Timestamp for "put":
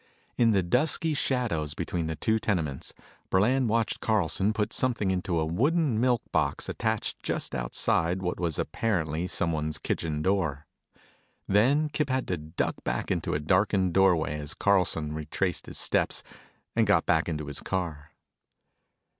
4.51-4.73